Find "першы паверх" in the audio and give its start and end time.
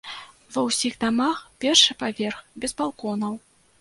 1.65-2.41